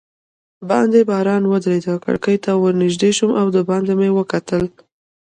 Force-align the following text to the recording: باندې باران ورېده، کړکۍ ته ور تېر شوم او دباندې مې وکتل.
باندې 0.69 0.99
باران 1.11 1.43
ورېده، 1.47 1.93
کړکۍ 2.05 2.37
ته 2.45 2.51
ور 2.61 2.73
تېر 3.01 3.13
شوم 3.17 3.31
او 3.39 3.45
دباندې 3.57 3.93
مې 3.99 4.09
وکتل. 4.19 4.63